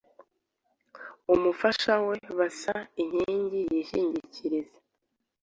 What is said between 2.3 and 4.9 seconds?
basa, inkingi yishingikiriza.